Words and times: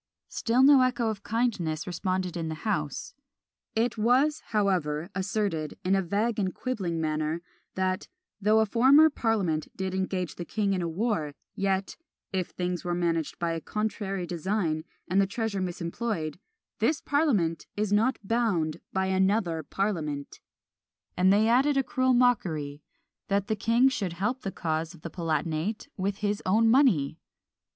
Still 0.29 0.63
no 0.63 0.81
echo 0.81 1.09
of 1.09 1.21
kindness 1.21 1.85
responded 1.85 2.35
in 2.35 2.49
the 2.49 2.65
house. 2.65 3.13
It 3.75 3.99
was, 3.99 4.41
however, 4.47 5.11
asserted, 5.13 5.77
in 5.85 5.93
a 5.95 6.01
vague 6.01 6.39
and 6.39 6.55
quibbling 6.55 6.99
manner, 6.99 7.43
that 7.75 8.07
"though 8.41 8.61
a 8.61 8.65
former 8.65 9.11
parliament 9.11 9.67
did 9.77 9.93
engage 9.93 10.37
the 10.37 10.43
king 10.43 10.73
in 10.73 10.81
a 10.81 10.87
war, 10.89 11.35
yet, 11.53 11.97
(if 12.33 12.47
things 12.47 12.83
were 12.83 12.95
managed 12.95 13.37
by 13.37 13.51
a 13.51 13.61
contrary 13.61 14.25
design, 14.25 14.85
and 15.07 15.21
the 15.21 15.27
treasure 15.27 15.61
misemployed) 15.61 16.39
this 16.79 16.99
parliament 16.99 17.67
is 17.77 17.93
not 17.93 18.17
bound 18.23 18.81
by 18.91 19.05
another 19.05 19.61
parliament:" 19.61 20.39
and 21.15 21.31
they 21.31 21.47
added 21.47 21.77
a 21.77 21.83
cruel 21.83 22.13
mockery, 22.15 22.81
"that 23.27 23.45
the 23.45 23.55
king 23.55 23.87
should 23.87 24.13
help 24.13 24.41
the 24.41 24.51
cause 24.51 24.95
of 24.95 25.03
the 25.03 25.11
Palatinate 25.11 25.89
with 25.95 26.17
his 26.25 26.41
own 26.43 26.67
money!" 26.71 27.19